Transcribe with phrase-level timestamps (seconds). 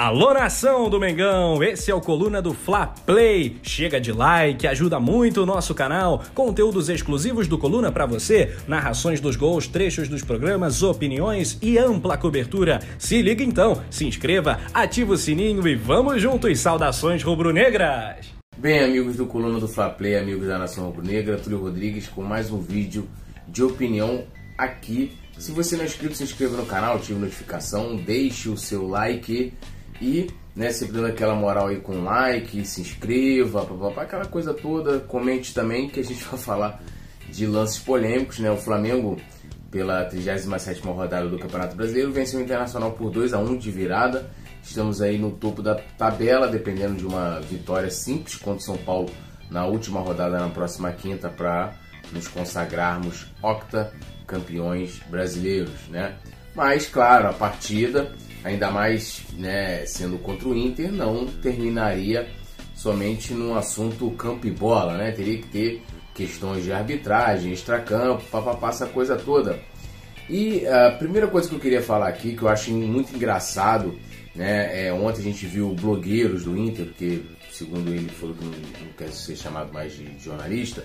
[0.00, 3.56] Alô nação do Mengão, esse é o Coluna do Fla Play.
[3.64, 6.22] Chega de like, ajuda muito o nosso canal.
[6.36, 12.16] Conteúdos exclusivos do Coluna para você, narrações dos gols, trechos dos programas, opiniões e ampla
[12.16, 12.78] cobertura.
[12.96, 16.60] Se liga então, se inscreva, ativa o sininho e vamos juntos.
[16.60, 18.32] Saudações rubro-negras.
[18.56, 22.52] Bem, amigos do Coluna do Fla Play, amigos da Nação Rubro-Negra, Túlio Rodrigues com mais
[22.52, 23.08] um vídeo
[23.48, 24.22] de opinião
[24.56, 25.10] aqui.
[25.36, 29.52] Se você não é inscrito, se inscreva no canal, ative notificação, deixe o seu like
[30.54, 34.98] né, sempre dando aquela moral aí com like, se inscreva, papapá, aquela coisa toda.
[35.00, 36.82] Comente também que a gente vai falar
[37.28, 38.50] de lances polêmicos, né?
[38.50, 39.16] O Flamengo,
[39.70, 44.30] pela 37 rodada do Campeonato Brasileiro, venceu o Internacional por 2 a 1 de virada.
[44.62, 49.10] Estamos aí no topo da tabela, dependendo de uma vitória simples contra o São Paulo
[49.50, 51.74] na última rodada na próxima quinta para
[52.12, 53.92] nos consagrarmos octa
[54.26, 56.16] campeões brasileiros, né?
[56.58, 58.12] Mas claro, a partida
[58.42, 62.28] ainda mais né, sendo contra o Inter, não terminaria
[62.74, 65.12] somente no assunto campo e bola, né?
[65.12, 69.60] Teria que ter questões de arbitragem, extracampo, papapá, essa coisa toda.
[70.28, 73.96] E a primeira coisa que eu queria falar aqui, que eu acho muito engraçado,
[74.34, 74.88] né?
[74.88, 77.22] É, ontem a gente viu blogueiros do Inter, porque
[77.52, 80.84] segundo ele falou que não, não quer ser chamado mais de jornalista,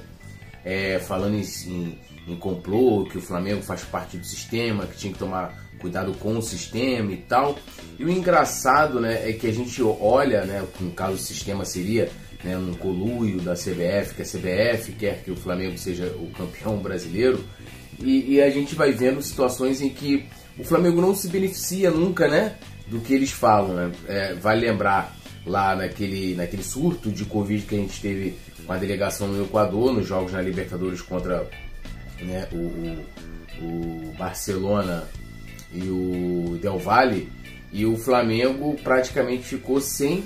[0.64, 5.14] é, falando em, em, em complô, que o Flamengo faz parte do sistema, que tinha
[5.14, 7.58] que tomar cuidado com o sistema e tal.
[8.00, 12.10] E o engraçado, né, é que a gente olha, né, no caso o sistema seria
[12.44, 16.78] né, um coluio da CBF, que a CBF quer que o Flamengo seja o campeão
[16.78, 17.44] brasileiro,
[18.00, 20.26] e, e a gente vai vendo situações em que
[20.58, 22.56] o Flamengo não se beneficia nunca, né,
[22.88, 23.92] do que eles falam, né?
[24.08, 25.16] É, vai lembrar
[25.46, 29.94] lá naquele, naquele surto de Covid que a gente teve com a delegação no Equador,
[29.94, 31.50] nos jogos na Libertadores contra
[32.24, 35.08] né, o, o, o Barcelona
[35.74, 37.32] e o Del Valle,
[37.72, 40.24] e o Flamengo praticamente ficou sem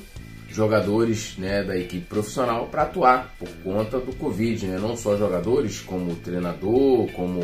[0.49, 4.79] jogadores né, da equipe profissional para atuar por conta do Covid, né?
[4.79, 7.43] não só jogadores, como treinador, como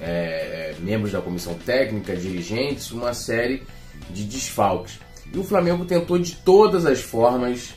[0.00, 3.62] é, membros da comissão técnica, dirigentes, uma série
[4.10, 4.98] de desfalques.
[5.32, 7.74] E o Flamengo tentou de todas as formas,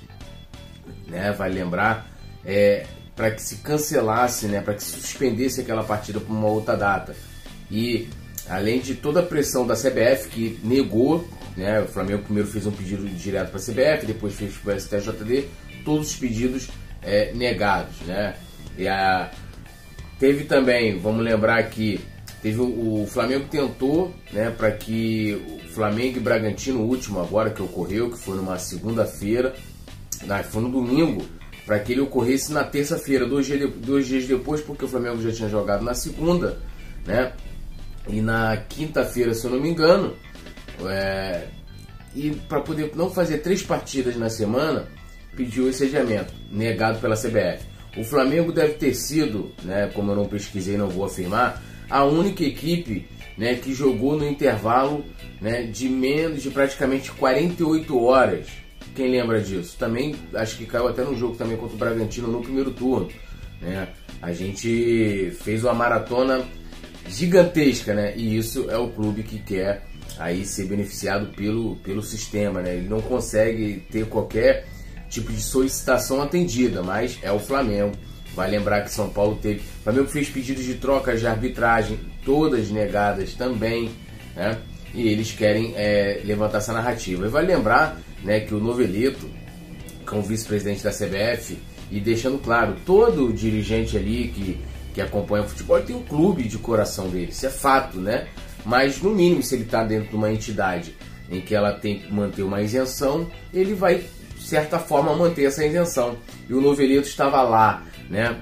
[1.07, 2.09] né, vai lembrar,
[2.45, 2.85] é,
[3.19, 7.13] para que se cancelasse, né, para que se suspendesse aquela partida para uma outra data.
[7.69, 8.07] E
[8.49, 11.81] Além de toda a pressão da CBF, que negou, né?
[11.81, 15.47] O Flamengo primeiro fez um pedido direto para a CBF, depois fez para o STJD,
[15.85, 16.67] todos os pedidos
[17.03, 18.35] é, negados, né?
[18.75, 19.29] E a,
[20.19, 21.99] teve também, vamos lembrar que
[22.41, 27.51] teve o, o Flamengo tentou, né, para que o Flamengo e Bragantino, o último agora
[27.51, 29.53] que ocorreu, que foi numa segunda-feira,
[30.49, 31.23] foi no domingo,
[31.69, 35.47] para que ele ocorresse na terça-feira, dois, dois dias depois, porque o Flamengo já tinha
[35.47, 36.57] jogado na segunda,
[37.05, 37.31] né?
[38.07, 40.15] E na quinta-feira, se eu não me engano,
[40.87, 41.43] é,
[42.15, 44.87] e para poder não fazer três partidas na semana,
[45.35, 47.63] pediu esse adiamento, negado pela CBF.
[47.95, 52.43] O Flamengo deve ter sido, né, como eu não pesquisei, não vou afirmar, a única
[52.43, 53.07] equipe
[53.37, 55.05] né, que jogou no intervalo
[55.39, 58.47] né, de menos de praticamente 48 horas.
[58.95, 59.75] Quem lembra disso?
[59.77, 63.09] Também acho que caiu até no jogo também contra o Bragantino no primeiro turno.
[63.61, 63.89] Né?
[64.21, 66.45] A gente fez uma maratona
[67.07, 68.13] gigantesca, né?
[68.15, 69.83] E isso é o clube que quer
[70.17, 72.75] aí ser beneficiado pelo, pelo sistema, né?
[72.75, 74.67] Ele não consegue ter qualquer
[75.09, 77.93] tipo de solicitação atendida, mas é o Flamengo.
[78.35, 79.59] Vai lembrar que São Paulo teve.
[79.59, 83.89] O Flamengo fez pedidos de trocas de arbitragem, todas negadas também,
[84.35, 84.57] né?
[84.93, 87.25] E eles querem é, levantar essa narrativa.
[87.25, 89.29] E vai lembrar né, que o Noveleto,
[90.07, 91.57] que é o vice-presidente da CBF,
[91.91, 94.59] e deixando claro, todo dirigente ali que
[94.93, 98.27] que acompanha o futebol, tem um clube de coração dele, isso é fato, né?
[98.65, 100.95] Mas no mínimo, se ele está dentro de uma entidade
[101.31, 104.03] em que ela tem que manter uma isenção, ele vai,
[104.35, 106.17] de certa forma, manter essa isenção.
[106.49, 108.37] E o Noveleto estava lá, né?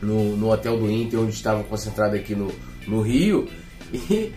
[0.00, 2.50] No, no hotel do Inter, onde estava concentrado aqui no,
[2.86, 3.48] no Rio,
[3.92, 4.32] e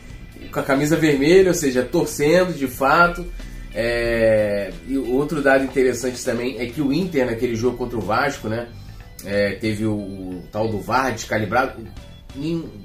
[0.52, 3.26] com a camisa vermelha, ou seja, torcendo de fato.
[3.74, 4.72] É...
[4.88, 8.68] E outro dado interessante também é que o Inter, naquele jogo contra o Vasco, né?
[9.26, 11.86] é, teve o, o, tal do VAR descalibrado,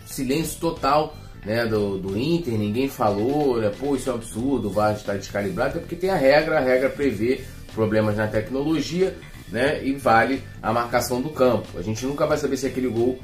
[0.06, 4.70] silêncio total né, do, do Inter, ninguém falou, né, pô, isso é um absurdo, o
[4.70, 7.40] VAR está descalibrado, é porque tem a regra, a regra prevê
[7.74, 9.16] problemas na tecnologia
[9.48, 11.78] né, e vale a marcação do campo.
[11.78, 13.18] A gente nunca vai saber se aquele gol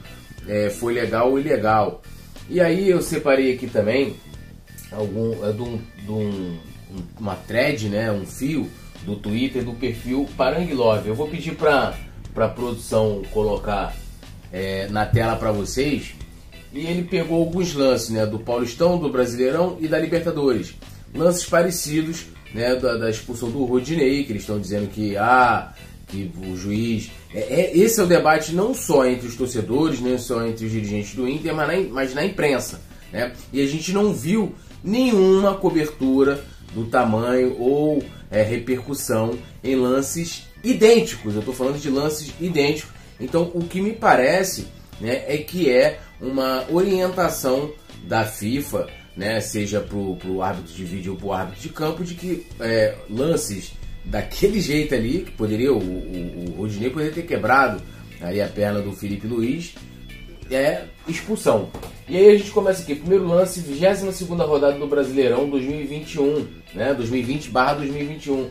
[0.46, 2.02] é, foi legal ou ilegal.
[2.48, 4.16] E aí eu separei aqui também
[4.93, 6.58] algum, é, de, um, de um,
[7.19, 8.70] uma thread, né, um fio
[9.04, 11.08] do Twitter do perfil Paranguilove.
[11.08, 11.94] Eu vou pedir para
[12.37, 13.96] para produção colocar
[14.52, 16.14] é, na tela para vocês.
[16.70, 20.75] E ele pegou alguns lances né, do Paulistão, do Brasileirão e da Libertadores.
[21.14, 25.72] Lances parecidos né, da, da expulsão do Rodinei, que eles estão dizendo que ah,
[26.06, 27.11] que o juiz.
[27.35, 30.73] É, é, esse é o debate não só entre os torcedores, nem só entre os
[30.73, 32.81] dirigentes do Inter, mas na, mas na imprensa.
[33.12, 33.32] Né?
[33.53, 41.35] E a gente não viu nenhuma cobertura do tamanho ou é, repercussão em lances idênticos.
[41.35, 42.94] Eu estou falando de lances idênticos.
[43.19, 44.67] Então, o que me parece
[45.00, 47.73] né, é que é uma orientação
[48.05, 48.87] da FIFA,
[49.17, 52.47] né, seja para o árbitro de vídeo ou para o árbitro de campo, de que
[52.61, 53.73] é, lances
[54.06, 57.82] daquele jeito ali, que poderia, o, o, o Rodinei poderia ter quebrado
[58.20, 59.75] aí a perna do Felipe Luiz,
[60.50, 61.70] é expulsão.
[62.08, 66.94] E aí a gente começa aqui, primeiro lance, 22 rodada do Brasileirão 2021, né?
[66.94, 68.49] 2020 barra 2021.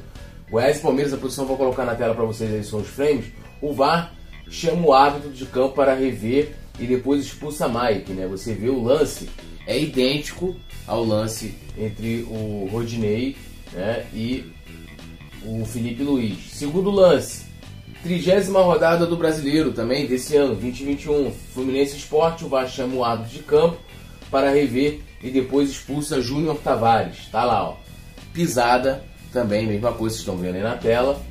[0.50, 3.25] Goiás e Palmeiras, a posição vou colocar na tela para vocês aí, são os frames.
[3.62, 4.13] O VAR
[4.50, 8.28] chama o árbitro de campo para rever e depois expulsa Mike, né?
[8.28, 9.30] Você vê o lance,
[9.66, 10.56] é idêntico
[10.86, 13.36] ao lance entre o Rodinei
[13.74, 14.06] né?
[14.13, 14.54] e
[15.45, 16.51] o Felipe Luiz.
[16.51, 17.45] Segundo lance,
[18.03, 21.31] trigésima rodada do Brasileiro também desse ano, 2021.
[21.53, 23.77] Fluminense Esporte, o VAR chama o árbitro de campo
[24.30, 27.27] para rever e depois expulsa Júnior Tavares.
[27.31, 27.77] Tá lá, ó.
[28.33, 31.21] Pisada também, mesma coisa, vocês estão vendo aí na tela.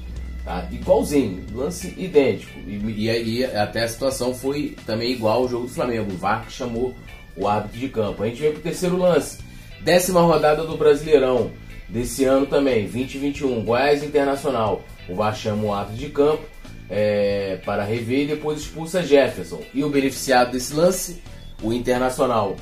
[0.44, 0.68] Tá?
[0.70, 2.52] Igualzinho, lance idêntico.
[2.68, 6.12] E, aí até a situação foi também igual ao jogo do Flamengo.
[6.12, 6.94] O VAR que chamou
[7.36, 8.22] o árbitro de campo.
[8.22, 9.38] A gente vem pro terceiro lance.
[9.80, 11.50] Décima rodada do Brasileirão
[11.88, 14.82] desse ano também, 2021, Goiás Internacional.
[15.08, 16.44] O VAR chama o árbitro de campo
[16.88, 19.60] é, para rever e depois expulsa Jefferson.
[19.72, 21.22] E o beneficiado desse lance,
[21.62, 22.56] o Internacional.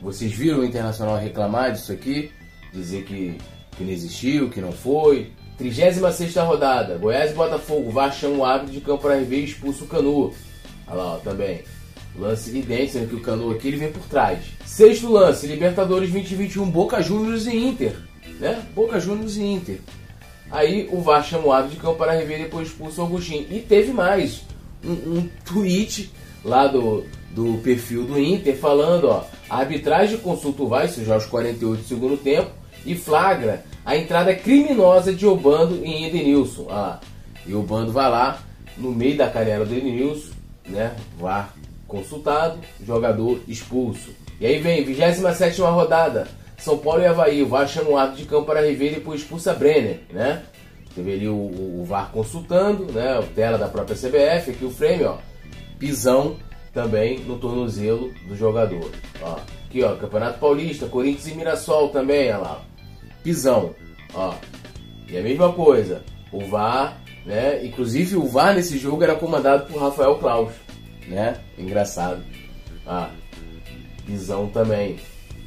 [0.00, 2.30] Vocês viram o Internacional reclamar disso aqui?
[2.72, 3.36] Dizer que,
[3.76, 5.32] que não existiu, que não foi.
[5.58, 7.90] 36 rodada, Goiás e Botafogo.
[7.90, 10.32] VAR chama o árbitro de campo para rever e expulsa o Canu.
[10.86, 11.62] Olha lá, ó, também.
[12.16, 14.38] Lance idêntico, sendo que o Canu aqui ele vem por trás.
[14.64, 18.09] Sexto lance, Libertadores 2021, Boca Juniors e Inter
[18.40, 18.62] né?
[18.74, 19.78] Boca Juniors e Inter.
[20.50, 23.46] Aí o VAR árbitro de campo para rever e depois expulsa o Agostinho.
[23.50, 24.42] E teve mais
[24.84, 26.10] um, um tweet
[26.44, 31.14] lá do, do perfil do Inter falando, ó, a arbitragem consulta o VAR, isso já
[31.14, 32.50] aos 48 do segundo tempo,
[32.84, 36.66] e flagra a entrada criminosa de Obando em Edenilson.
[36.70, 36.98] Ah,
[37.46, 38.42] e Obando vai lá,
[38.76, 40.32] no meio da canela do Edenilson,
[40.66, 40.96] né?
[41.18, 41.54] VAR
[41.86, 44.10] consultado, jogador expulso.
[44.40, 46.28] E aí vem, 27 rodada.
[46.60, 49.22] São Paulo e Havaí, o VAR chama um ato de campo para rever e depois
[49.22, 50.42] expulsa Brenner, né?
[50.94, 53.18] Teve ali o, o, o VAR consultando, né?
[53.18, 55.16] A tela da própria CBF, aqui o frame, ó.
[55.78, 56.36] Pisão
[56.72, 58.90] também no tornozelo do jogador.
[59.22, 62.62] Ó, aqui, ó, Campeonato Paulista, Corinthians e Mirassol também, lá.
[63.22, 63.74] Pisão,
[64.12, 64.34] ó.
[65.08, 67.64] E a mesma coisa, o VAR, né?
[67.64, 70.52] Inclusive o VAR nesse jogo era comandado por Rafael Klaus,
[71.08, 71.38] né?
[71.56, 72.22] Engraçado.
[72.86, 73.10] Ah,
[74.04, 74.98] pisão também.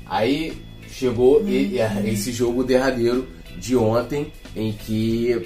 [0.05, 0.61] Aí
[0.93, 1.71] chegou uhum.
[2.05, 5.45] esse jogo derradeiro de ontem, em que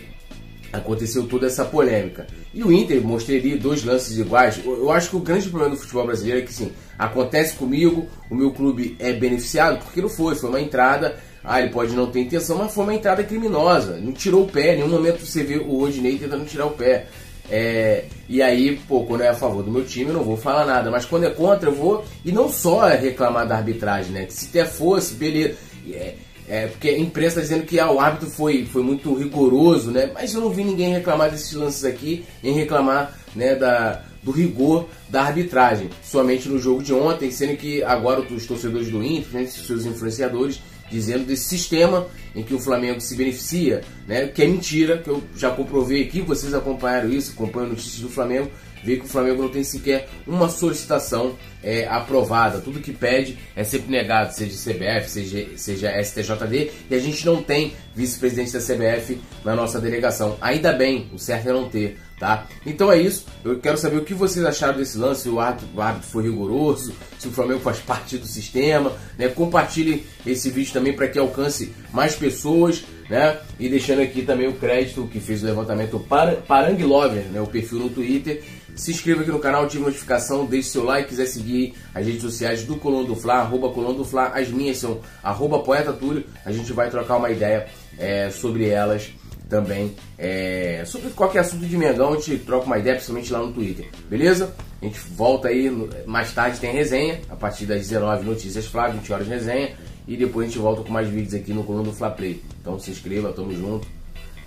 [0.72, 2.28] aconteceu toda essa polêmica.
[2.54, 4.60] E o Inter mostraria dois lances iguais.
[4.66, 8.36] Eu acho que o grande problema do futebol brasileiro é que sim, acontece comigo, o
[8.36, 11.18] meu clube é beneficiado, porque não foi, foi uma entrada.
[11.44, 13.98] Ah, ele pode não ter intenção, mas foi uma entrada criminosa.
[13.98, 17.08] Não tirou o pé, em nenhum momento você vê o Rodinei tentando tirar o pé.
[17.50, 20.66] É, e aí, pô, quando é a favor do meu time, eu não vou falar
[20.66, 20.92] nada.
[20.92, 22.04] Mas quando é contra, eu vou.
[22.24, 24.26] E não só reclamar da arbitragem, né?
[24.26, 25.56] Que se até fosse, beleza.
[25.90, 26.16] É,
[26.50, 30.12] é, porque a imprensa está dizendo que ah, o árbitro foi, foi muito rigoroso, né?
[30.14, 34.88] Mas eu não vi ninguém reclamar desses lances aqui, em reclamar né, da, do rigor
[35.10, 35.90] da arbitragem.
[36.02, 40.62] Somente no jogo de ontem, sendo que agora os torcedores do Inter, né, seus influenciadores,
[40.90, 44.28] dizendo desse sistema em que o Flamengo se beneficia, né?
[44.28, 48.50] Que é mentira, que eu já comprovei aqui, vocês acompanharam isso, acompanham notícias do Flamengo,
[48.96, 52.60] que o Flamengo não tem sequer uma solicitação é, aprovada.
[52.60, 57.44] Tudo que pede é sempre negado, seja CBF, seja, seja STJD, e a gente não
[57.44, 60.38] tem vice-presidente da CBF na nossa delegação.
[60.40, 62.48] Ainda bem, o certo é não ter tá?
[62.66, 63.26] Então é isso.
[63.44, 65.68] Eu quero saber o que vocês acharam desse lance, se o árbitro,
[66.02, 69.28] foi rigoroso, se o Flamengo faz parte do sistema, né?
[69.28, 73.38] Compartilhe esse vídeo também para que alcance mais pessoas, né?
[73.60, 77.40] E deixando aqui também o crédito que fez o levantamento para Paranglover, né?
[77.40, 78.44] O perfil no Twitter.
[78.78, 82.64] Se inscreva aqui no canal, ative notificação, deixe seu like, quiser seguir as redes sociais
[82.64, 86.72] do Coluna do Fla, arroba do Fla, as minhas são arroba Poeta Túlio, a gente
[86.74, 87.68] vai trocar uma ideia
[87.98, 89.10] é, sobre elas
[89.50, 93.52] também é, sobre qualquer assunto de Mengão, a gente troca uma ideia, principalmente lá no
[93.52, 94.54] Twitter, beleza?
[94.80, 95.72] A gente volta aí,
[96.06, 99.72] mais tarde tem resenha, a partir das 19 notícias Flávio, 20 horas resenha,
[100.08, 102.44] e depois a gente volta com mais vídeos aqui no coluna do Fla Play.
[102.62, 103.88] Então se inscreva, tamo junto,